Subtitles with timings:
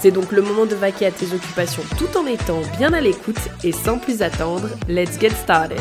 [0.00, 3.50] C'est donc le moment de vaquer à tes occupations tout en étant bien à l'écoute
[3.62, 5.78] et sans plus attendre, let's get started.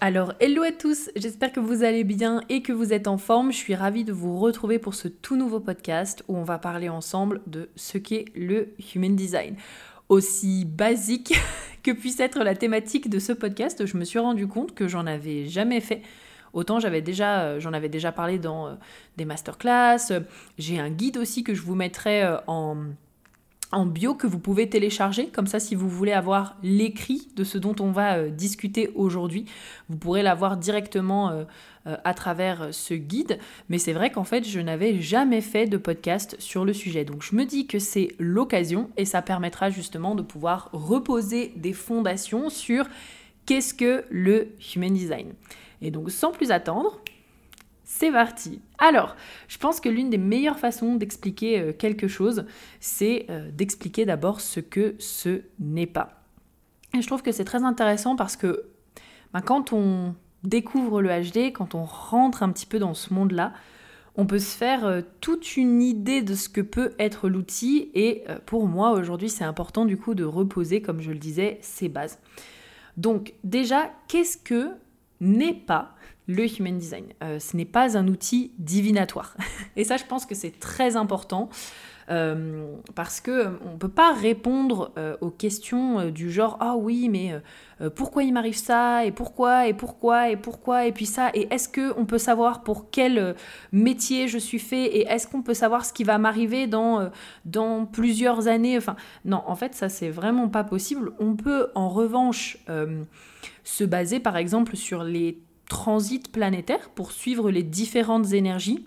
[0.00, 3.52] Alors, hello à tous, j'espère que vous allez bien et que vous êtes en forme.
[3.52, 6.88] Je suis ravie de vous retrouver pour ce tout nouveau podcast où on va parler
[6.88, 9.56] ensemble de ce qu'est le Human Design.
[10.08, 11.34] Aussi basique
[11.82, 15.06] que puisse être la thématique de ce podcast, je me suis rendu compte que j'en
[15.06, 16.00] avais jamais fait
[16.52, 18.74] Autant j'avais déjà, euh, j'en avais déjà parlé dans euh,
[19.16, 20.22] des masterclass.
[20.58, 22.76] J'ai un guide aussi que je vous mettrai euh, en,
[23.72, 25.28] en bio que vous pouvez télécharger.
[25.28, 29.44] Comme ça, si vous voulez avoir l'écrit de ce dont on va discuter aujourd'hui,
[29.88, 31.44] vous pourrez l'avoir directement
[31.84, 33.38] à travers ce guide.
[33.68, 37.04] Mais c'est vrai qu'en fait, je n'avais jamais fait de podcast sur le sujet.
[37.04, 41.72] Donc je me dis que c'est l'occasion et ça permettra justement de pouvoir reposer des
[41.72, 42.86] fondations sur
[43.46, 45.32] qu'est-ce que le Human Design.
[45.82, 47.00] Et donc sans plus attendre,
[47.86, 48.60] c'est parti.
[48.78, 49.14] Alors,
[49.46, 52.44] je pense que l'une des meilleures façons d'expliquer euh, quelque chose,
[52.80, 56.24] c'est euh, d'expliquer d'abord ce que ce n'est pas.
[56.94, 58.64] Et je trouve que c'est très intéressant parce que
[59.32, 63.52] ben, quand on découvre le HD, quand on rentre un petit peu dans ce monde-là,
[64.16, 68.24] on peut se faire euh, toute une idée de ce que peut être l'outil et
[68.46, 72.18] pour moi aujourd'hui c'est important du coup de reposer comme je le disais ses bases.
[72.96, 74.70] Donc déjà qu'est-ce que
[75.20, 75.94] n'est pas
[76.26, 77.06] le human design.
[77.22, 79.36] Euh, ce n'est pas un outil divinatoire.
[79.76, 81.48] Et ça, je pense que c'est très important.
[82.08, 87.32] Euh, parce que euh, on peut pas répondre aux questions du genre ah oui mais
[87.96, 89.04] pourquoi il m'arrive ça?
[89.04, 89.66] Et pourquoi?
[89.66, 90.30] Et pourquoi?
[90.30, 90.86] Et pourquoi?
[90.86, 93.34] Et puis ça et est-ce que on peut savoir pour quel
[93.72, 94.84] métier je suis fait?
[94.84, 97.10] Et est-ce qu'on peut savoir ce qui va m'arriver dans
[97.44, 98.78] dans plusieurs années?
[98.78, 101.12] Enfin non en fait ça c'est vraiment pas possible.
[101.18, 102.58] On peut en revanche
[103.64, 108.86] se baser par exemple sur les transits planétaires pour suivre les différentes énergies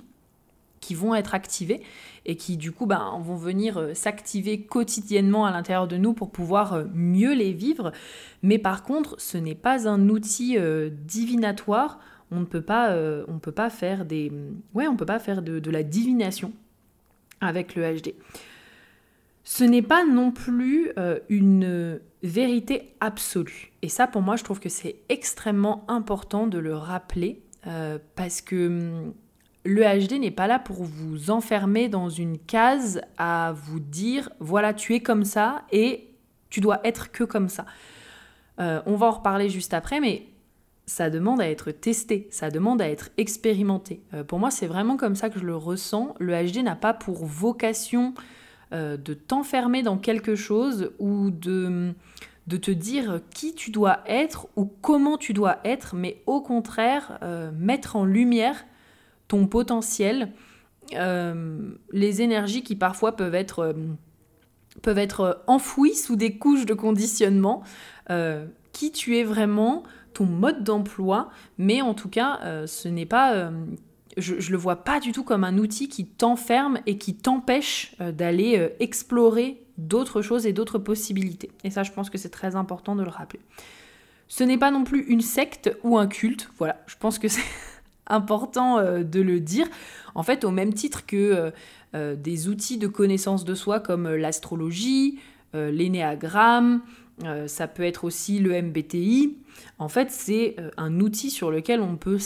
[0.80, 1.82] qui vont être activées
[2.26, 6.32] et qui du coup ben, vont venir euh, s'activer quotidiennement à l'intérieur de nous pour
[6.32, 7.92] pouvoir euh, mieux les vivre.
[8.44, 12.00] Mais par contre, ce n'est pas un outil euh, divinatoire.
[12.32, 12.96] On ne peut pas,
[13.28, 14.32] on peut pas faire des,
[14.76, 16.54] ouais, on peut pas faire de, la divination
[17.42, 18.14] avec le HD.
[19.44, 20.92] Ce n'est pas non plus
[21.30, 23.72] une vérité absolue.
[23.82, 27.42] Et ça, pour moi, je trouve que c'est extrêmement important de le rappeler
[28.16, 29.14] parce que hum,
[29.66, 34.74] le HD n'est pas là pour vous enfermer dans une case à vous dire voilà,
[34.74, 36.08] tu es comme ça et
[36.50, 37.66] tu dois être que comme ça.
[38.60, 40.28] Euh, on va en reparler juste après, mais
[40.86, 44.02] ça demande à être testé, ça demande à être expérimenté.
[44.14, 46.16] Euh, pour moi, c'est vraiment comme ça que je le ressens.
[46.20, 48.14] Le HD n'a pas pour vocation
[48.74, 51.94] euh, de t'enfermer dans quelque chose ou de,
[52.48, 57.20] te dire qui tu dois être ou comment tu dois être, mais au contraire,
[57.54, 58.66] mettre en lumière
[59.30, 60.34] ton potentiel,
[60.96, 63.74] euh, les énergies qui parfois peuvent être,
[64.82, 67.64] peuvent être enfouies sous des couches de conditionnement,
[68.74, 73.52] qui tu es vraiment, ton mode d'emploi, mais en tout cas, ce n'est pas
[74.20, 77.96] je, ne le vois pas du tout comme un outil qui t'enferme et qui t'empêche
[78.02, 81.52] euh, d'aller euh, explorer d'autres choses et d'autres possibilités.
[81.64, 83.40] Et ça, je pense que c'est très important de le rappeler.
[84.28, 86.50] Ce n'est pas non plus une secte ou un culte.
[86.58, 87.42] Voilà, je pense que c'est
[88.10, 89.68] important euh, de le dire.
[90.16, 91.52] En fait, au même titre que
[91.94, 95.20] des outils de connaissance de soi comme l'astrologie,
[95.54, 96.82] l'énéagramme,
[97.48, 99.38] ça peut être aussi le MBTI.
[99.78, 102.18] En fait, c'est euh, un outil sur lequel on peut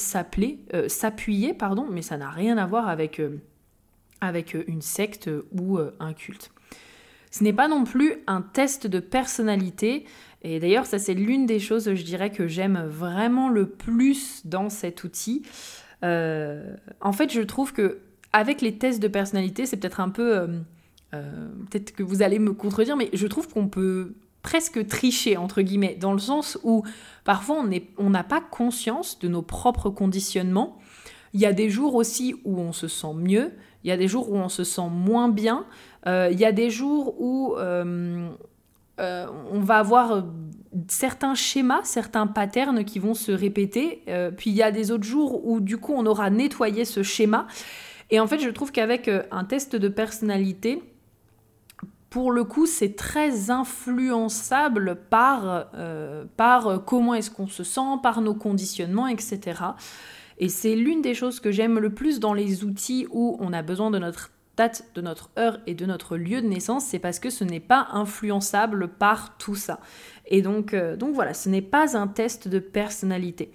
[0.73, 3.29] euh, s'appuyer, pardon, mais ça n'a rien à voir euh,
[4.21, 6.51] avec une secte ou un culte.
[7.33, 10.05] Ce n'est pas non plus un test de personnalité.
[10.43, 14.69] Et d'ailleurs, ça c'est l'une des choses, je dirais, que j'aime vraiment le plus dans
[14.69, 15.41] cet outil.
[16.03, 17.99] en fait, je trouve que
[18.33, 20.47] avec les tests de personnalité, c'est peut-être un peu...
[21.11, 24.13] peut-être que vous allez me contredire, mais je trouve qu'on peut
[24.43, 26.83] presque tricher, entre guillemets, dans le sens où
[27.23, 27.65] parfois
[27.97, 30.77] on n'a pas conscience de nos propres conditionnements.
[31.33, 33.53] Il y a des jours aussi où on se sent mieux,
[33.83, 35.65] il y a des jours où on se sent moins bien,
[36.07, 38.29] euh, il y a des jours où euh,
[38.99, 40.23] euh, on va avoir
[40.87, 44.03] certains schémas, certains patterns qui vont se répéter,
[44.37, 47.47] puis il y a des autres jours où du coup on aura nettoyé ce schéma.
[48.09, 50.83] Et en fait, je trouve qu'avec un test de personnalité,
[52.09, 55.67] pour le coup, c'est très influençable par,
[56.37, 59.61] par comment est-ce qu'on se sent, par nos conditionnements, etc.
[60.43, 63.61] Et c'est l'une des choses que j'aime le plus dans les outils où on a
[63.61, 67.17] besoin de notre date, de notre heure et de notre lieu de naissance, c'est parce
[67.17, 69.79] que ce n'est pas influençable par tout ça.
[70.27, 73.53] Et donc, euh, voilà, ce n'est pas un test de personnalité.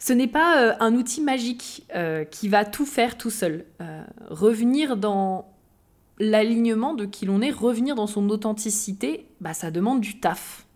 [0.00, 3.64] Ce n'est pas euh, un outil magique euh, qui va tout faire tout seul.
[4.28, 5.54] revenir dans
[6.18, 10.66] l'alignement de qui l'on est, revenir dans son authenticité, bah, ça demande du taf.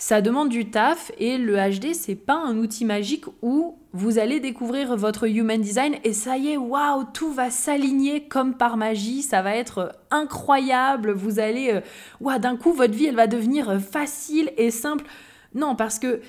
[0.00, 4.40] Ça demande du taf et le HD, c'est pas un outil magique où vous allez
[4.40, 9.20] découvrir votre human design et ça y est, waouh, tout va s'aligner comme par magie,
[9.20, 11.80] ça va être incroyable, vous allez, euh,
[12.18, 15.04] waouh, d'un coup, votre vie, elle va devenir facile et simple.
[15.54, 16.22] Non, parce que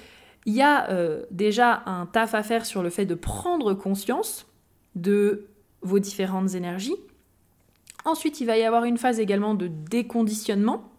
[0.46, 4.48] il y a euh, déjà un taf à faire sur le fait de prendre conscience
[4.96, 5.48] de
[5.82, 6.98] vos différentes énergies.
[8.04, 10.92] Ensuite, il va y avoir une phase également de déconditionnement,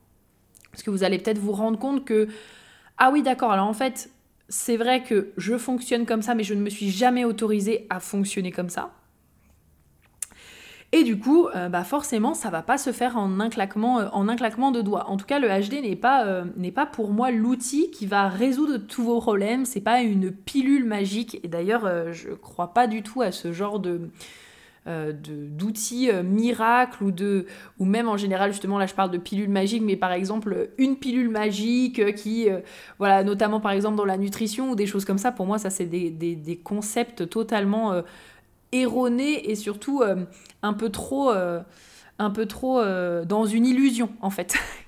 [0.70, 2.28] parce que vous allez peut-être vous rendre compte que
[3.04, 4.10] ah oui, d'accord, alors en fait,
[4.48, 7.98] c'est vrai que je fonctionne comme ça, mais je ne me suis jamais autorisée à
[7.98, 8.92] fonctionner comme ça.
[10.92, 14.08] Et du coup, euh, bah forcément, ça va pas se faire en un claquement, euh,
[14.12, 15.10] en un claquement de doigts.
[15.10, 18.28] En tout cas, le HD n'est pas, euh, n'est pas pour moi l'outil qui va
[18.28, 19.64] résoudre tous vos problèmes.
[19.64, 21.40] C'est pas une pilule magique.
[21.42, 24.12] Et d'ailleurs, je crois pas du tout à ce genre de,
[24.88, 27.46] euh, d'outils euh, miracles ou de
[27.78, 30.96] ou même en général justement là je parle de pilules magiques mais par exemple une
[30.96, 32.48] pilule magique euh, qui
[32.98, 35.70] voilà notamment par exemple dans la nutrition ou des choses comme ça pour moi ça
[35.70, 38.02] c'est des, des, des, concepts totalement
[38.72, 40.02] erronés et surtout
[40.62, 42.82] un peu trop un peu trop
[43.24, 44.56] dans une illusion en fait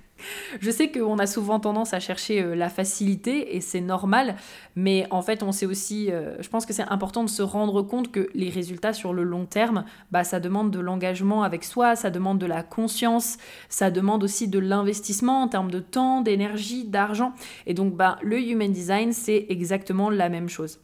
[0.61, 4.37] je sais qu'on a souvent tendance à chercher euh, la facilité et c'est normal,
[4.77, 7.83] mais en fait, on sait aussi, euh, je pense que c'est important de se rendre
[7.83, 11.97] compte que les résultats sur le long terme, bah, ça demande de l'engagement avec soi,
[11.97, 13.39] ça demande de la conscience,
[13.69, 17.33] ça demande aussi de l'investissement en termes de temps, d'énergie, d'argent.
[17.67, 20.81] Et donc, bah, le Human Design, c'est exactement la même chose.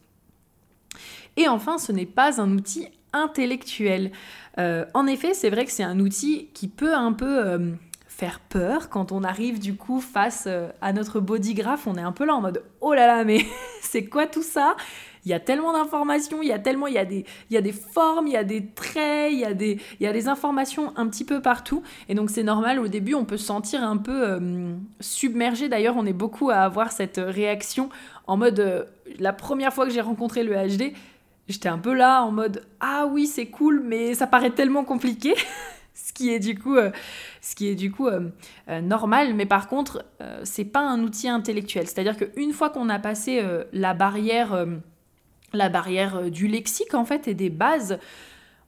[1.37, 4.11] Et enfin, ce n'est pas un outil intellectuel.
[4.57, 7.73] Euh, en effet, c'est vrai que c'est un outil qui peut un peu
[8.21, 11.87] faire peur quand on arrive du coup face euh, à notre bodygraph.
[11.87, 13.43] On est un peu là en mode oh là là, mais
[13.81, 14.75] c'est quoi tout ça?
[15.25, 17.57] Il y a tellement d'informations, il y a tellement, il y a des, il y
[17.57, 20.13] a des formes, il y a des traits, il y a des, il y a
[20.13, 21.81] des informations un petit peu partout.
[22.09, 25.67] Et donc c'est normal, au début on peut se sentir un peu euh, submergé.
[25.67, 27.89] D'ailleurs on est beaucoup à avoir cette réaction
[28.27, 28.83] en mode, euh,
[29.17, 30.93] la première fois que j'ai rencontré le HD,
[31.47, 35.33] j'étais un peu là en mode, ah oui c'est cool, mais ça paraît tellement compliqué.
[36.11, 36.91] ce qui est du coup, euh,
[37.55, 38.29] qui est du coup euh,
[38.69, 39.33] euh, normal.
[39.33, 40.05] Mais par contre,
[40.43, 41.87] c'est pas un outil intellectuel.
[41.87, 43.43] C'est-à-dire qu'une fois qu'on a passé
[43.73, 44.65] la barrière,
[45.53, 47.99] la barrière du lexique en fait et des bases,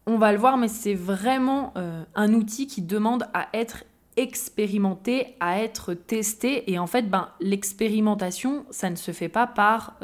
[0.06, 1.74] on va le voir, mais c'est vraiment
[2.16, 3.84] un outil qui demande à être
[4.18, 6.72] expérimenté, à être testé.
[6.72, 9.98] Et en fait, ben, l'expérimentation, ça ne se fait pas par,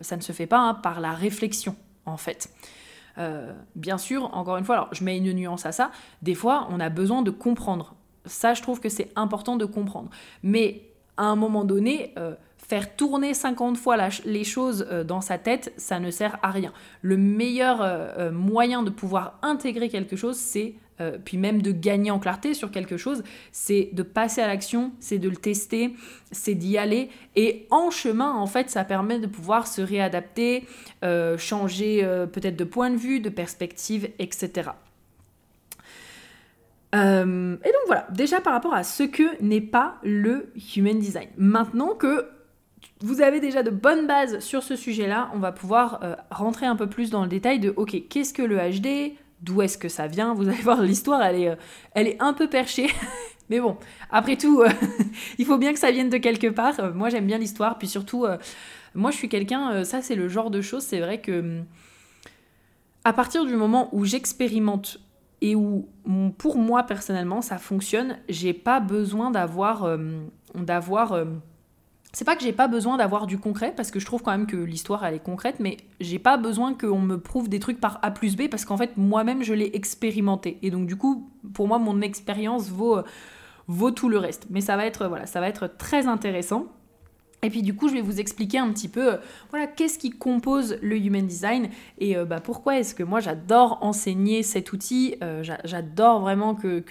[0.00, 2.50] ça ne se fait pas hein, par la réflexion, en fait.
[3.18, 5.90] Euh, bien sûr, encore une fois, alors je mets une nuance à ça,
[6.22, 7.94] des fois on a besoin de comprendre.
[8.26, 10.08] Ça, je trouve que c'est important de comprendre.
[10.42, 10.82] Mais
[11.16, 15.72] à un moment donné, euh, faire tourner 50 fois les choses euh, dans sa tête,
[15.76, 16.72] ça ne sert à rien.
[17.02, 22.20] Le meilleur moyen de pouvoir intégrer quelque chose, c'est euh, puis même de gagner en
[22.20, 25.94] clarté sur quelque chose, c'est de passer à l'action, c'est de le tester,
[26.30, 27.10] c'est d'y aller.
[27.34, 30.64] Et en chemin, en fait, ça permet de pouvoir se réadapter,
[31.04, 34.70] euh, changer euh, peut-être de point de vue, de perspective, etc.
[36.92, 41.28] et donc voilà, déjà par rapport à ce que n'est pas le Human Design.
[41.36, 42.28] Maintenant que
[43.00, 45.98] vous avez déjà de bonnes bases sur ce sujet-là, on va pouvoir
[46.30, 49.78] rentrer un peu plus dans le détail de, ok, qu'est-ce que le HD d'où est-ce
[49.78, 50.34] que ça vient.
[50.34, 52.88] Vous allez voir, l'histoire, elle est, euh, un peu perchée.
[53.50, 53.76] Mais bon,
[54.10, 54.70] après tout, euh,
[55.38, 56.80] il faut bien que ça vienne de quelque part.
[56.80, 57.78] Euh, moi, j'aime bien l'histoire.
[57.78, 58.26] Puis surtout,
[58.94, 61.64] moi, je suis quelqu'un, ça, c'est le genre de choses, c'est vrai que hum,
[63.04, 64.98] à partir du moment où j'expérimente
[65.42, 65.86] et où,
[66.38, 69.86] pour moi, personnellement, ça fonctionne, j'ai pas besoin d'avoir
[72.14, 74.46] c'est pas que j'ai pas besoin d'avoir du concret, parce que je trouve quand même
[74.46, 77.98] que l'histoire elle est concrète, mais j'ai pas besoin qu'on me prouve des trucs par
[78.02, 80.58] A plus B, parce qu'en fait moi-même je l'ai expérimenté.
[80.62, 83.00] Et donc du coup, pour moi, mon expérience vaut,
[83.66, 84.46] vaut tout le reste.
[84.48, 86.66] Mais ça va être, voilà, ça va être très intéressant.
[87.44, 89.16] Et puis du coup, je vais vous expliquer un petit peu, euh,
[89.50, 93.78] voilà, qu'est-ce qui compose le Human Design et euh, bah, pourquoi est-ce que moi j'adore
[93.82, 95.16] enseigner cet outil.
[95.22, 96.82] Euh, j'adore vraiment que,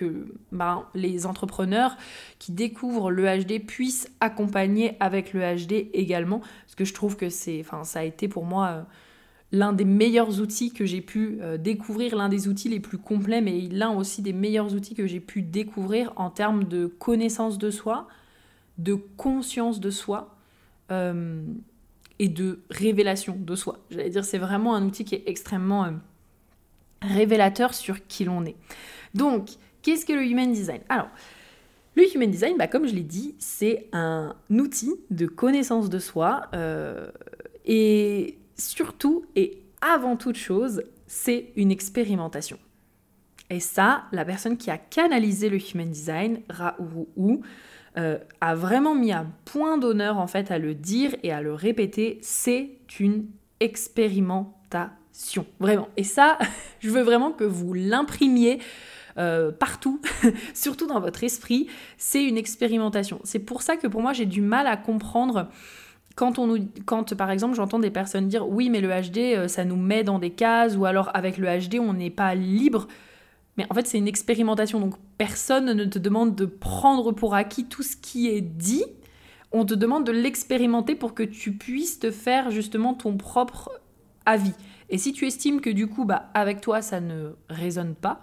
[0.51, 1.97] bah, les entrepreneurs
[2.37, 7.29] qui découvrent le HD puissent accompagner avec le HD également, parce que je trouve que
[7.29, 8.85] c'est, ça a été pour moi
[9.51, 13.61] l'un des meilleurs outils que j'ai pu découvrir, l'un des outils les plus complets, mais
[13.71, 18.07] l'un aussi des meilleurs outils que j'ai pu découvrir en termes de connaissance de soi,
[18.77, 20.32] de conscience de soi
[20.93, 21.43] euh,
[22.19, 23.79] et de révélation de soi.
[23.89, 25.91] J'allais dire, c'est vraiment un outil qui est extrêmement euh,
[27.01, 28.55] révélateur sur qui l'on est.
[29.13, 29.49] Donc,
[29.81, 30.81] qu'est-ce que le Human Design?
[30.89, 31.09] Alors,
[31.95, 36.49] le Human Design, bah, comme je l'ai dit, c'est un outil de connaissance de soi
[37.65, 42.57] et surtout et avant toute chose, c'est une expérimentation.
[43.49, 46.75] Et ça, la personne qui a canalisé le Human Design, Ra
[47.97, 51.53] euh, a vraiment mis un point d'honneur en fait à le dire et à le
[51.53, 52.19] répéter.
[52.21, 53.27] C'est une
[53.59, 55.89] expérimentation, vraiment.
[55.97, 56.37] Et ça,
[56.79, 58.59] je veux vraiment que vous l'imprimiez
[59.19, 60.01] euh, partout,
[60.55, 61.67] surtout dans votre esprit.
[61.97, 63.19] C'est une expérimentation.
[63.23, 65.49] C'est pour ça que pour moi j'ai du mal à comprendre
[66.15, 69.47] quand, on nous, quand par exemple j'entends des personnes dire oui mais le HD euh,
[69.47, 72.87] ça nous met dans des cases ou alors avec le HD on n'est pas libre,
[73.57, 74.79] mais en fait c'est une expérimentation.
[74.79, 78.85] Donc personne ne te demande de prendre pour acquis tout ce qui est dit,
[79.51, 83.69] on te demande de l'expérimenter pour que tu puisses te faire justement ton propre
[84.25, 84.53] avis.
[84.89, 88.19] Et si tu estimes que du coup bah avec toi ça ne résonne pas,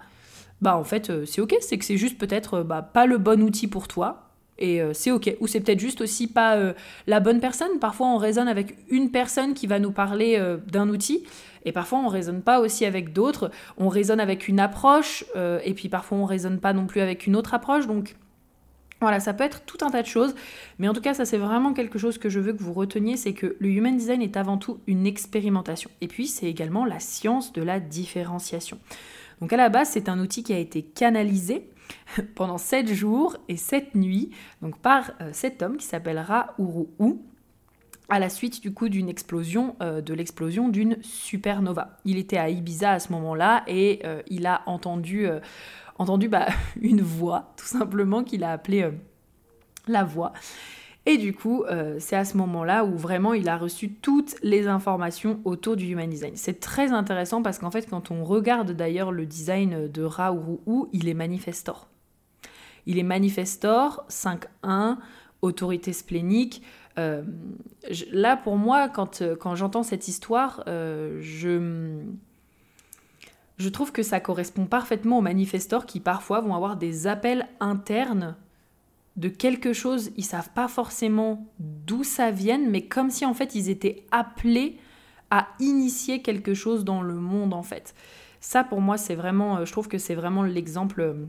[0.61, 3.41] bah en fait euh, c'est ok, c'est que c'est juste peut-être bah, pas le bon
[3.41, 4.30] outil pour toi,
[4.61, 5.35] et euh, c'est ok.
[5.41, 6.73] Ou c'est peut-être juste aussi pas euh,
[7.07, 7.79] la bonne personne.
[7.79, 11.23] Parfois on raisonne avec une personne qui va nous parler euh, d'un outil,
[11.65, 13.51] et parfois on raisonne pas aussi avec d'autres.
[13.77, 15.25] On raisonne avec une approche,
[15.63, 17.87] et puis parfois on raisonne pas non plus avec une autre approche.
[17.87, 18.15] Donc
[18.99, 20.35] voilà, ça peut être tout un tas de choses,
[20.77, 23.17] mais en tout cas, ça c'est vraiment quelque chose que je veux que vous reteniez,
[23.17, 25.89] c'est que le human design est avant tout une expérimentation.
[26.01, 28.79] Et puis c'est également la science de la différenciation.
[29.39, 31.67] Donc à la base, c'est un outil qui a été canalisé
[32.35, 34.31] pendant 7 jours et 7 nuits,
[34.61, 37.17] donc par euh, cet homme qui s'appellera Uru
[38.09, 41.97] à la suite du coup d'une explosion, euh, de l'explosion d'une supernova.
[42.03, 45.27] Il était à Ibiza à ce moment-là et euh, il a entendu,
[45.97, 46.47] entendu bah,
[46.81, 48.89] une voix, tout simplement, qu'il a appelée
[49.87, 50.33] la voix.
[51.05, 51.63] Et du coup,
[51.97, 56.07] c'est à ce moment-là où vraiment il a reçu toutes les informations autour du Human
[56.07, 56.33] Design.
[56.35, 60.85] C'est très intéressant parce qu'en fait, quand on regarde d'ailleurs le design de Ra Uru,
[60.93, 61.87] il est manifestor.
[62.85, 64.97] Il est manifestor, 5-1,
[65.41, 66.63] autorité splénique.
[66.97, 67.23] Euh,
[68.11, 71.99] là, pour moi, quand, euh, quand j'entends cette histoire, euh, je,
[73.57, 78.35] je trouve que ça correspond parfaitement aux manifestors qui parfois vont avoir des appels internes
[79.17, 80.11] de quelque chose.
[80.17, 84.77] Ils savent pas forcément d'où ça vient, mais comme si en fait ils étaient appelés
[85.29, 87.95] à initier quelque chose dans le monde en fait.
[88.39, 91.27] Ça pour moi c'est vraiment, je trouve que c'est vraiment l'exemple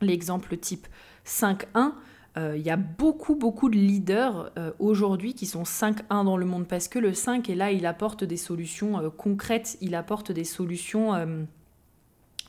[0.00, 0.86] L'exemple type
[1.26, 1.92] 5-1,
[2.36, 6.46] euh, il y a beaucoup, beaucoup de leaders euh, aujourd'hui qui sont 5-1 dans le
[6.46, 10.30] monde parce que le 5 est là, il apporte des solutions euh, concrètes, il apporte
[10.30, 11.14] des solutions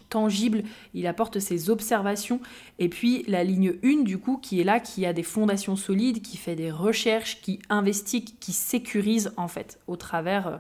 [0.10, 0.64] tangibles,
[0.94, 2.40] il apporte ses observations.
[2.80, 6.22] Et puis la ligne 1, du coup, qui est là, qui a des fondations solides,
[6.22, 10.60] qui fait des recherches, qui investit, qui sécurise en fait au travers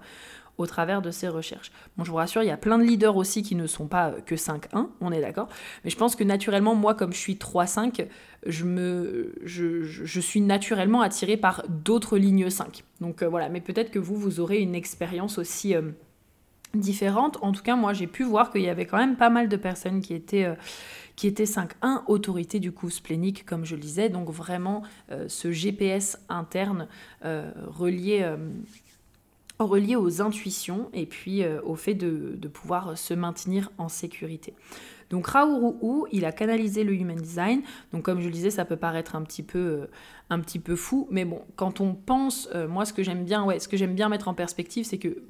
[0.60, 1.72] au travers de ces recherches.
[1.98, 4.10] Bon, je vous rassure, il y a plein de leaders aussi qui ne sont pas
[4.10, 5.48] euh, que 5-1, on est d'accord.
[5.84, 8.08] Mais je pense que naturellement, moi, comme je suis 3-5,
[8.46, 12.84] je, me, je, suis naturellement attirée par d'autres lignes 5.
[13.00, 15.82] Donc euh, voilà, mais peut-être que vous, vous aurez une expérience aussi euh,
[16.74, 17.38] différente.
[17.42, 19.58] En tout cas, moi, j'ai pu voir qu'il y avait quand même pas mal de
[19.58, 20.48] personnes qui étaient...
[21.16, 24.84] qui étaient 5-1, autorité du coup splénique, comme je le disais, donc vraiment
[25.28, 26.88] ce GPS interne
[27.22, 28.26] relié
[29.60, 34.54] relié aux intuitions et puis euh, au fait de, pouvoir se maintenir en sécurité.
[35.10, 37.62] Donc Raourou, il a canalisé le Human Design.
[37.92, 39.88] Donc comme je le disais, ça peut paraître un petit peu, euh,
[40.30, 43.44] un petit peu fou, mais bon, quand on pense, euh, moi ce que j'aime bien,
[43.44, 45.24] ouais, ce que j'aime bien mettre en perspective, c'est que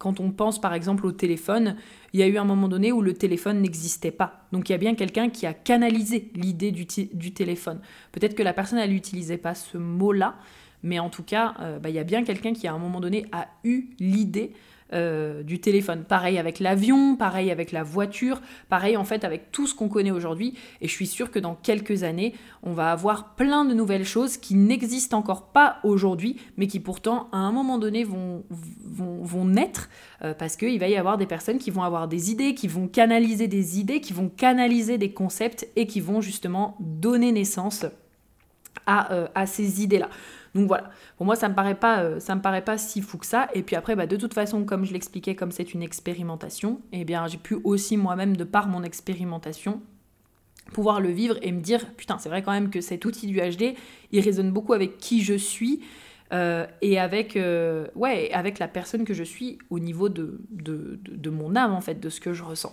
[0.00, 1.76] quand on pense par exemple au téléphone,
[2.14, 4.46] il y a eu un moment donné où le téléphone n'existait pas.
[4.50, 7.80] Donc il y a bien quelqu'un qui a canalisé l'idée du, téléphone.
[8.10, 10.36] Peut-être que la personne, n'utilisait pas ce mot-là,
[10.82, 12.98] mais en tout cas, euh, bah, il y a bien quelqu'un qui à un moment
[12.98, 14.54] donné a eu l'idée
[14.92, 16.02] euh, du téléphone.
[16.02, 20.10] Pareil avec l'avion, pareil avec la voiture, pareil en fait avec tout ce qu'on connaît
[20.10, 20.54] aujourd'hui.
[20.80, 24.36] Et je suis sûre que dans quelques années, on va avoir plein de nouvelles choses
[24.36, 28.42] qui n'existent encore pas aujourd'hui, mais qui pourtant à un moment donné vont,
[29.44, 29.88] naître,
[30.22, 32.88] euh, parce qu'il va y avoir des personnes qui vont avoir des idées, qui vont
[32.88, 37.86] canaliser des idées, qui vont canaliser des concepts et qui vont justement donner naissance
[38.86, 40.08] à, à ces idées-là.
[40.54, 43.26] Donc voilà, pour moi ça me paraît pas, euh, me paraît pas si fou que
[43.26, 43.48] ça.
[43.54, 47.04] Et puis après, bah, de toute façon, comme je l'expliquais, comme c'est une expérimentation, eh
[47.04, 49.80] bien j'ai pu aussi moi-même, de par mon expérimentation,
[50.72, 53.40] pouvoir le vivre et me dire putain c'est vrai quand même que cet outil du
[53.40, 53.74] HD
[54.12, 55.80] il résonne beaucoup avec qui je suis
[56.80, 57.36] et avec,
[57.96, 61.80] ouais, avec la personne que je suis au niveau de, de, de, mon âme, en
[61.80, 62.72] fait, de ce que je ressens.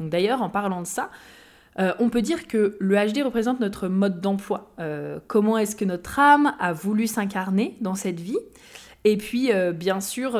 [0.00, 1.12] Donc d'ailleurs, en parlant de ça,
[1.78, 4.74] on peut dire que le HD représente notre mode d'emploi.
[5.26, 8.38] comment est-ce que notre âme a voulu s'incarner dans cette vie?
[9.04, 10.36] Et puis, bien sûr,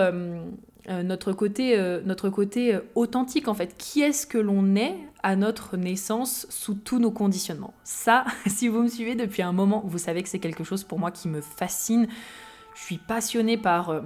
[0.89, 3.75] euh, notre côté, euh, notre côté euh, authentique en fait.
[3.77, 7.75] Qui est-ce que l'on est à notre naissance sous tous nos conditionnements?
[7.83, 11.01] Ça, si vous me suivez depuis un moment, vous savez que c'est quelque chose pour
[11.01, 12.07] moi qui me fascine.
[12.75, 14.03] Je suis passionnée par,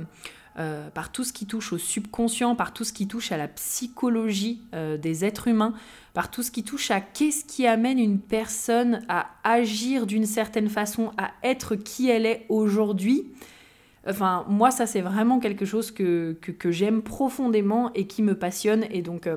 [0.57, 4.61] par tout ce qui touche au subconscient, par tout ce qui touche à la psychologie
[4.73, 5.75] des êtres humains,
[6.13, 10.69] par tout ce qui touche à qu'est-ce qui amène une personne à agir d'une certaine
[10.69, 13.27] façon, à être qui elle est aujourd'hui.
[14.07, 18.87] Enfin, moi, ça, c'est vraiment quelque chose que, que, j'aime profondément et qui me passionne.
[18.91, 19.37] Et donc, euh,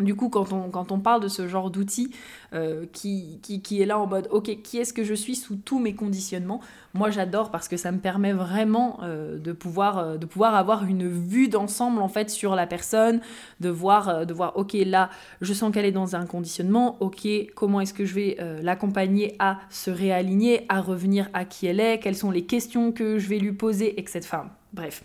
[0.00, 2.12] du coup, quand on, quand on parle de ce genre d'outil
[2.54, 5.78] euh, qui, qui, est là en mode, ok, qui est-ce que je suis sous tous
[5.78, 6.60] mes conditionnements?
[6.94, 10.84] Moi, j'adore parce que ça me permet vraiment euh, de, pouvoir, euh, de pouvoir avoir
[10.84, 13.20] une vue d'ensemble, en fait, sur la personne,
[13.60, 17.80] de voir, de voir, ok, là, je sens qu'elle est dans un conditionnement, ok, comment
[17.80, 22.16] est-ce que je vais l'accompagner à se réaligner, à revenir à qui elle est, quelles
[22.16, 24.38] sont les questions que je vais lui poser, etc.
[24.72, 25.04] Bref.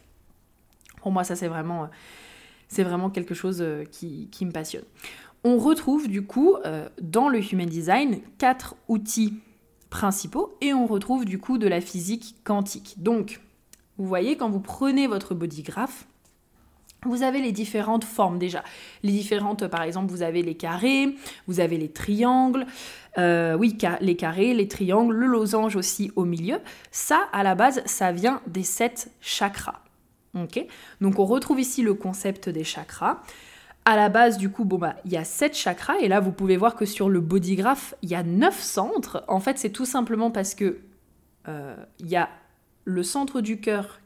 [1.01, 1.89] Pour moi, ça, c'est vraiment
[2.68, 4.84] c'est vraiment quelque chose euh, qui, me passionne.
[5.44, 9.34] On retrouve du coup euh, dans le Human Design quatre outils
[9.90, 12.96] principaux et on retrouve du coup de la physique quantique.
[12.98, 13.40] Donc,
[13.98, 16.08] vous voyez, quand vous prenez votre bodygraph,
[17.06, 18.64] vous avez les différentes formes déjà.
[19.04, 21.16] Les différentes, par exemple, vous avez les carrés,
[21.48, 22.66] vous avez les triangles,
[23.18, 26.58] euh, oui, les carrés, les triangles, le losange aussi au milieu.
[26.92, 29.82] Ça, à la base, ça vient des sept chakras.
[31.01, 33.22] Donc on retrouve ici le concept des chakras.
[33.86, 36.32] À la base, du coup, bon bah, il y a sept chakras et là vous
[36.32, 39.24] pouvez voir que sur le bodygraph, il y a neuf centres.
[39.27, 40.79] En fait, c'est tout simplement parce que
[41.48, 42.29] euh, il y a
[42.84, 44.00] le centre du cœur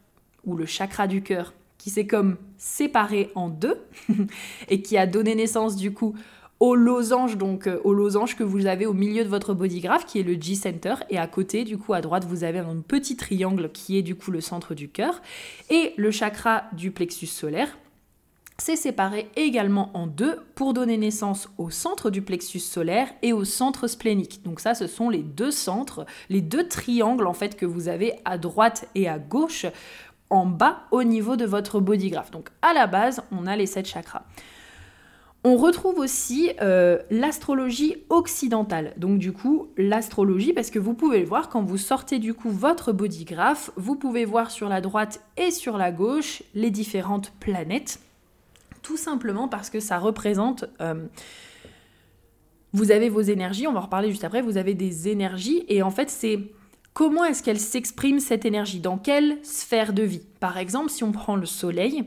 [0.45, 3.81] ou le chakra du cœur qui s'est comme séparé en deux
[4.69, 6.15] et qui a donné naissance du coup
[6.61, 10.19] au losange, donc euh, au losange que vous avez au milieu de votre bodygraph, qui
[10.19, 13.71] est le G-Center, et à côté, du coup, à droite, vous avez un petit triangle
[13.71, 15.23] qui est du coup le centre du cœur,
[15.71, 17.79] et le chakra du plexus solaire.
[18.59, 23.43] C'est séparé également en deux pour donner naissance au centre du plexus solaire et au
[23.43, 24.43] centre splénique.
[24.43, 28.19] Donc ça, ce sont les deux centres, les deux triangles en fait que vous avez
[28.23, 29.65] à droite et à gauche
[30.29, 32.29] en bas au niveau de votre bodygraph.
[32.29, 34.21] Donc à la base, on a les sept chakras.
[35.43, 38.93] On retrouve aussi euh, l'astrologie occidentale.
[38.97, 42.51] Donc du coup, l'astrologie, parce que vous pouvez le voir quand vous sortez du coup
[42.51, 47.99] votre bodygraph, vous pouvez voir sur la droite et sur la gauche les différentes planètes.
[48.83, 50.65] Tout simplement parce que ça représente...
[50.79, 51.07] Euh,
[52.73, 55.81] vous avez vos énergies, on va en reparler juste après, vous avez des énergies et
[55.83, 56.39] en fait c'est
[56.93, 60.21] comment est-ce qu'elle s'exprime cette énergie, dans quelle sphère de vie?
[60.39, 62.05] Par exemple, si on prend le soleil,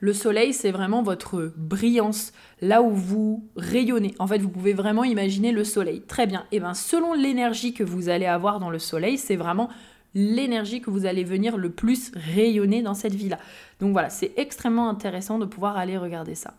[0.00, 2.32] le soleil, c'est vraiment votre brillance,
[2.62, 4.14] là où vous rayonnez.
[4.18, 6.00] En fait, vous pouvez vraiment imaginer le soleil.
[6.00, 6.40] Très bien.
[6.52, 9.68] Et eh bien, selon l'énergie que vous allez avoir dans le soleil, c'est vraiment
[10.14, 13.38] l'énergie que vous allez venir le plus rayonner dans cette vie-là.
[13.80, 16.54] Donc voilà, c'est extrêmement intéressant de pouvoir aller regarder ça.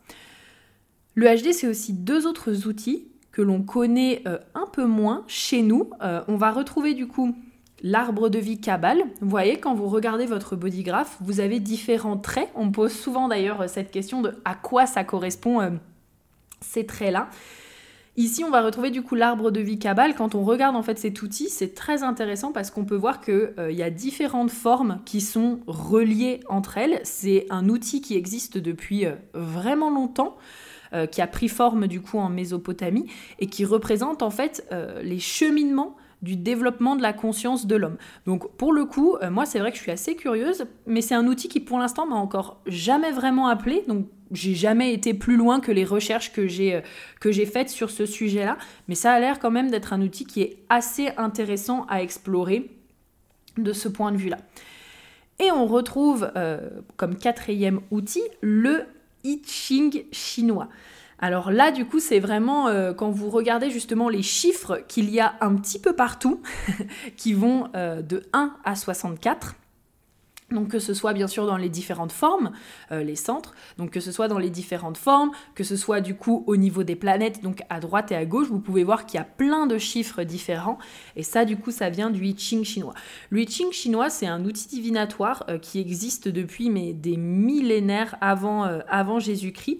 [1.15, 5.63] Le HD, c'est aussi deux autres outils que l'on connaît euh, un peu moins chez
[5.63, 5.89] nous.
[6.01, 7.35] Euh, on va retrouver du coup
[7.83, 9.03] l'arbre de vie Cabal.
[9.21, 12.49] Vous voyez, quand vous regardez votre bodygraph, vous avez différents traits.
[12.55, 15.69] On me pose souvent d'ailleurs cette question de à quoi ça correspond euh,
[16.59, 17.29] ces traits-là.
[18.17, 20.15] Ici, on va retrouver du coup l'arbre de vie Cabal.
[20.15, 23.53] Quand on regarde en fait cet outil, c'est très intéressant parce qu'on peut voir qu'il
[23.57, 26.99] euh, y a différentes formes qui sont reliées entre elles.
[27.03, 30.37] C'est un outil qui existe depuis euh, vraiment longtemps.
[31.09, 33.05] qui a pris forme du coup en Mésopotamie
[33.39, 34.67] et qui représente en fait
[35.01, 37.97] les cheminements du développement de la conscience de l'homme.
[38.25, 41.15] Donc pour le coup, euh, moi c'est vrai que je suis assez curieuse, mais c'est
[41.15, 45.35] un outil qui pour l'instant m'a encore jamais vraiment appelé, donc j'ai jamais été plus
[45.35, 46.81] loin que les recherches que j'ai euh,
[47.19, 48.57] que j'ai faites sur ce sujet-là,
[48.87, 52.69] mais ça a l'air quand même d'être un outil qui est assez intéressant à explorer
[53.57, 54.37] de ce point de vue-là.
[55.39, 58.85] Et on retrouve euh, comme quatrième outil le
[59.23, 59.41] I
[60.11, 60.69] chinois.
[61.21, 65.19] Alors là, du coup, c'est vraiment euh, quand vous regardez justement les chiffres qu'il y
[65.19, 66.41] a un petit peu partout,
[67.15, 69.55] qui vont euh, de 1 à 64.
[70.49, 72.51] Donc que ce soit bien sûr dans les différentes formes,
[72.91, 76.13] euh, les centres, donc que ce soit dans les différentes formes, que ce soit du
[76.13, 79.17] coup au niveau des planètes, donc à droite et à gauche, vous pouvez voir qu'il
[79.17, 80.77] y a plein de chiffres différents.
[81.15, 82.93] Et ça du coup ça vient du I Ching chinois.
[83.29, 88.63] Le I Ching chinois c'est un outil divinatoire qui existe depuis mais, des millénaires avant,
[88.89, 89.79] avant Jésus-Christ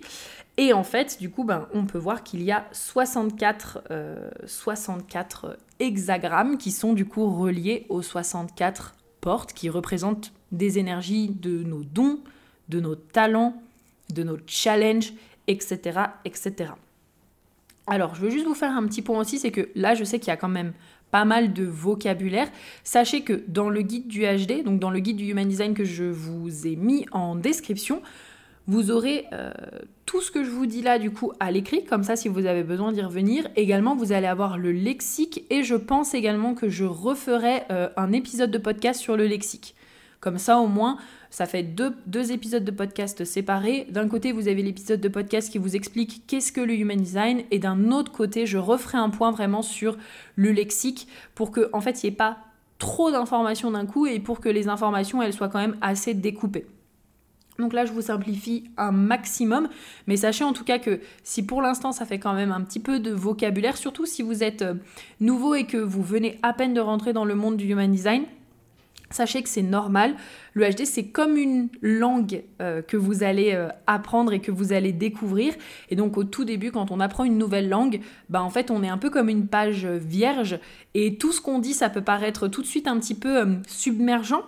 [0.62, 3.82] et en fait, du coup, ben, on peut voir qu'il y a 64,
[4.45, 11.30] 64 euh, hexagrammes qui sont du coup reliés aux 64 porte, qui représente des énergies
[11.30, 12.19] de nos dons,
[12.69, 13.60] de nos talents,
[14.13, 15.13] de nos challenges,
[15.47, 16.00] etc.
[16.26, 16.74] etc.
[17.88, 20.19] Alors, je veux juste vous faire un petit point aussi, c'est que là, je sais
[20.19, 20.74] qu'il y a quand même
[21.10, 22.47] pas mal de vocabulaire.
[22.84, 25.86] Sachez que dans le guide du HD, donc dans le guide du Human Design que
[25.86, 28.04] je vous ai mis en description,
[28.72, 29.52] vous aurez euh,
[30.06, 32.46] tout ce que je vous dis là du coup à l'écrit, comme ça si vous
[32.46, 33.50] avez besoin d'y revenir.
[33.58, 38.14] Également, vous allez avoir le lexique et je pense également que je referai euh, un
[38.14, 39.76] épisode de podcast sur le lexique.
[40.22, 40.98] Comme ça au moins,
[41.30, 43.88] ça fait deux, épisodes de podcast séparés.
[43.90, 47.42] D'un côté, vous avez l'épisode de podcast qui vous explique qu'est-ce que le Human Design
[47.52, 49.98] et d'un autre côté, je referai un point vraiment sur
[50.38, 52.38] le lexique pour que en fait, il n'y ait pas
[52.80, 56.68] trop d'informations d'un coup et pour que les informations elles soient quand même assez découpées.
[57.60, 59.70] Donc là, je vous simplifie un maximum,
[60.08, 62.80] mais sachez en tout cas que si pour l'instant ça fait quand même un petit
[62.80, 64.76] peu de vocabulaire, surtout si vous êtes euh,
[65.20, 68.26] nouveau et que vous venez à peine de rentrer dans le monde du human design,
[69.12, 70.16] Sachez que c'est normal.
[70.54, 74.74] Le HD, c'est comme une langue euh, que vous allez euh, apprendre et que vous
[74.74, 75.54] allez découvrir.
[75.90, 78.84] Et donc, au tout début, quand on apprend une nouvelle langue, bah, en fait, on
[78.84, 80.60] est un peu comme une page vierge.
[80.94, 84.44] Et tout ce qu'on dit, ça peut paraître tout de suite un petit peu submergent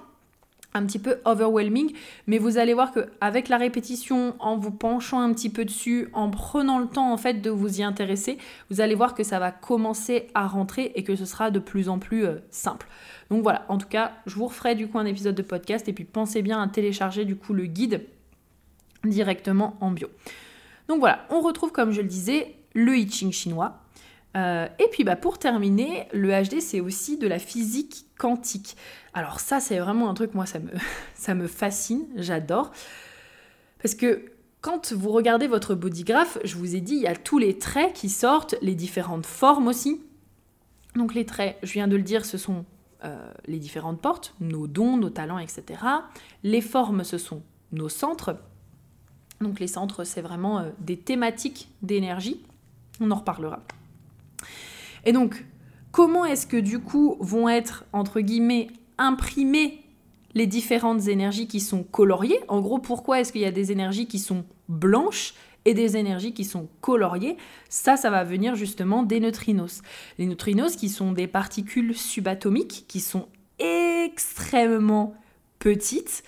[0.73, 1.93] un petit peu overwhelming,
[2.27, 6.09] mais vous allez voir que avec la répétition, en vous penchant un petit peu dessus,
[6.13, 8.37] en prenant le temps en fait de vous y intéresser,
[8.69, 11.89] vous allez voir que ça va commencer à rentrer et que ce sera de plus
[11.89, 12.87] en plus euh, simple.
[13.29, 15.93] Donc voilà, en tout cas, je vous referai du coup un épisode de podcast et
[15.93, 18.05] puis pensez bien à télécharger du coup le guide
[19.03, 20.07] directement en bio.
[20.87, 23.82] Donc voilà, on retrouve comme je le disais le I Ching chinois,
[24.35, 28.75] euh, et puis bah, pour terminer, le HD c'est aussi de la physique quantique.
[29.13, 30.59] Alors ça c'est vraiment un truc, moi ça
[31.33, 32.71] me, fascine, j'adore.
[33.81, 34.25] Parce que
[34.61, 37.93] quand vous regardez votre bodygraph, je vous ai dit, il y a tous les traits
[37.93, 40.01] qui sortent, les différentes formes aussi.
[40.95, 42.65] Donc les traits, je viens de le dire, ce sont
[43.03, 45.81] euh, les différentes portes, nos dons, nos talents, etc.
[46.43, 47.43] Les formes, ce sont
[47.73, 48.37] nos centres.
[49.41, 52.41] Donc les centres, c'est vraiment euh, des thématiques d'énergie.
[53.01, 53.61] On en reparlera.
[55.05, 55.45] Et donc,
[55.91, 59.79] comment est-ce que du coup vont être, entre guillemets, imprimées
[60.33, 62.39] les différentes énergies qui sont coloriées?
[62.47, 65.33] En gros, pourquoi est-ce qu'il y a des énergies qui sont blanches
[65.65, 67.37] et des énergies qui sont coloriées,
[67.69, 69.81] ça, ça va venir justement des neutrinos.
[70.17, 73.27] Les neutrinos qui sont des particules subatomiques qui sont
[73.59, 75.15] extrêmement
[75.63, 76.23] petites.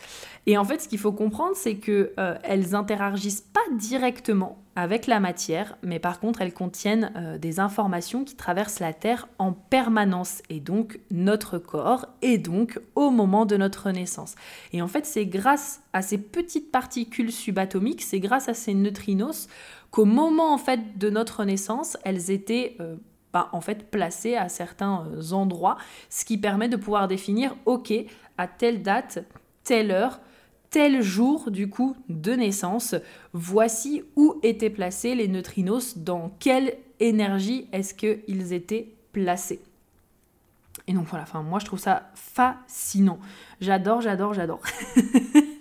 [0.46, 5.20] Et en fait, ce qu'il faut comprendre, c'est qu'elles euh, interagissent pas directement avec la
[5.20, 10.42] matière, mais par contre elles contiennent euh, des informations qui traversent la Terre en permanence,
[10.50, 14.36] et donc notre corps, et donc au moment de notre naissance.
[14.74, 19.48] Et en fait c'est grâce à ces petites particules subatomiques, c'est grâce à ces neutrinos
[19.92, 22.76] qu'au moment en fait de notre naissance, elles étaient...
[22.80, 22.96] Euh,
[23.34, 25.76] bah, en fait placées à certains endroits,
[26.10, 27.92] ce qui permet de pouvoir définir, ok,
[28.38, 29.26] à telle date,
[29.64, 30.20] telle heure,
[30.70, 32.96] tel jour du coup de naissance,
[33.34, 39.62] voici où étaient placés les neutrinos, dans quelle énergie est-ce qu'ils étaient placés.
[40.88, 43.20] Et donc voilà, enfin moi je trouve ça fascinant.
[43.62, 44.62] J'adore, j'adore, j'adore.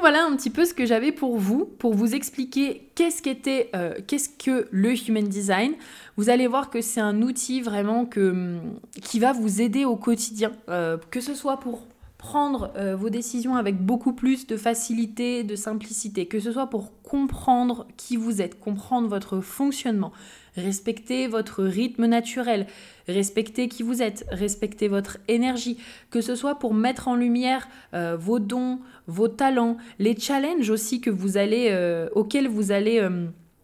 [0.00, 3.94] voilà un petit peu ce que j'avais pour vous, pour vous expliquer qu'est-ce qu'était, euh,
[4.06, 5.72] qu'est-ce que le Human Design.
[6.16, 8.56] Vous allez voir que c'est un outil vraiment que,
[9.02, 11.82] qui va vous aider au quotidien, euh, que ce soit pour
[12.24, 17.02] prendre euh, vos décisions avec beaucoup plus de facilité, de simplicité, que ce soit pour
[17.02, 20.10] comprendre qui vous êtes, comprendre votre fonctionnement,
[20.56, 22.66] respecter votre rythme naturel,
[23.08, 25.76] respecter qui vous êtes, respecter votre énergie,
[26.08, 31.02] que ce soit pour mettre en lumière euh, vos dons, vos talents, les challenges aussi
[31.02, 33.06] que vous allez, euh, auxquels vous allez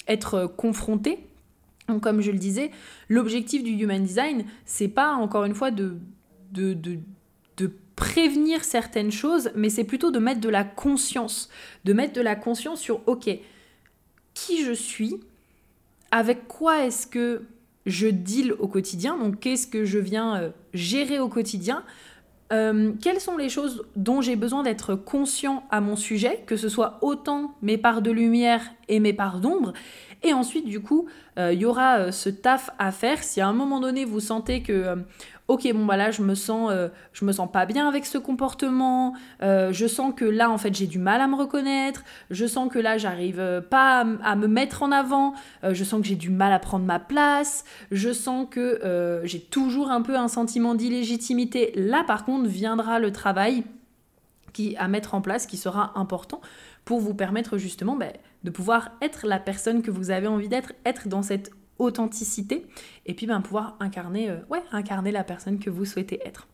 [0.07, 1.21] être confronté.
[2.03, 2.71] Comme je le disais,
[3.09, 5.97] l'objectif du Human Design, c'est pas encore une fois de
[8.01, 11.51] prévenir certaines choses, mais c'est plutôt de mettre de la conscience,
[11.85, 13.29] de mettre de la conscience sur, ok,
[14.33, 15.21] qui je suis,
[16.11, 17.43] avec quoi est-ce que
[17.85, 21.85] je deal au quotidien, donc qu'est-ce que je viens euh, gérer au quotidien,
[22.55, 26.71] euh, quelles sont les choses dont j'ai besoin d'être conscient à mon sujet, que ce
[26.71, 29.75] soit autant mes parts de lumière et mes parts d'ombre.
[30.23, 31.07] Et ensuite, du coup,
[31.39, 33.23] euh, il y aura ce taf à faire.
[33.23, 34.97] Si à un moment donné, vous sentez que,
[35.51, 38.19] ok bon bah là je me sens euh, je me sens pas bien avec ce
[38.19, 42.47] comportement euh, je sens que là en fait j'ai du mal à me reconnaître je
[42.47, 45.35] sens que là j'arrive euh, pas à, me mettre en avant
[45.69, 49.91] je sens que j'ai du mal à prendre ma place je sens que j'ai toujours
[49.91, 51.73] un peu un sentiment d'illégitimité.
[51.75, 53.65] Là par contre viendra le travail
[54.53, 56.41] qui à mettre en place qui sera important
[56.85, 58.07] pour vous permettre justement bah,
[58.45, 62.67] de pouvoir être la personne que vous avez envie d'être être dans cette authenticité
[63.07, 66.47] et puis ben, pouvoir incarner, euh, ouais, incarner la personne que vous souhaitez être.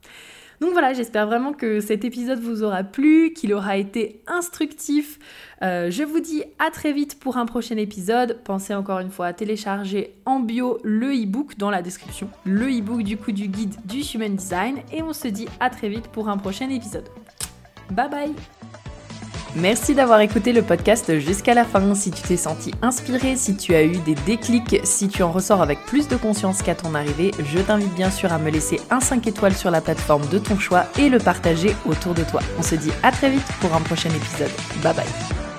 [0.61, 5.19] Donc voilà, j'espère vraiment que cet épisode vous aura plu, qu'il aura été instructif.
[5.63, 8.41] Euh, je vous dis à très vite pour un prochain épisode.
[8.45, 13.03] Pensez encore une fois à télécharger en bio le e-book dans la description, le e-book
[13.03, 16.29] du coup du guide du Human Design et on se dit à très vite pour
[16.29, 17.09] un prochain épisode.
[17.91, 18.56] Bye bye
[19.57, 21.95] Merci d'avoir écouté le podcast jusqu'à la fin.
[21.95, 25.63] Si tu t'es senti inspiré, si tu as eu des déclics, si tu en ressors
[25.63, 29.01] avec plus de conscience qu'à ton arrivée, je t'invite bien sûr à me laisser un
[29.01, 32.41] 5 étoiles sur la plateforme de ton choix et le partager autour de toi.
[32.59, 34.53] On se dit à très vite pour un prochain épisode.
[34.83, 35.56] Bye bye